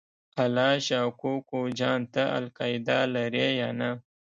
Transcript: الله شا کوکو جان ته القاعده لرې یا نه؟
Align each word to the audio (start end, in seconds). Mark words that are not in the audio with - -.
الله 0.43 0.71
شا 0.87 0.99
کوکو 1.21 1.59
جان 1.79 2.01
ته 2.13 2.23
القاعده 2.37 2.99
لرې 3.13 3.47
یا 3.61 3.69
نه؟ 3.79 3.89